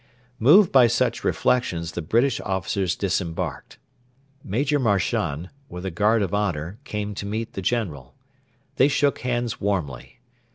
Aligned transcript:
Moved 0.39 0.71
by 0.71 0.87
such 0.87 1.23
reflections 1.23 1.91
the 1.91 2.01
British 2.01 2.41
officers 2.43 2.95
disembarked. 2.95 3.77
Major 4.43 4.79
Marchand, 4.79 5.51
with 5.69 5.85
a 5.85 5.91
guard 5.91 6.23
of 6.23 6.33
honour, 6.33 6.79
came 6.85 7.13
to 7.13 7.25
meet 7.27 7.53
the 7.53 7.61
General. 7.61 8.15
They 8.77 8.87
shook 8.87 9.19
hands 9.19 9.61
warmly. 9.61 10.19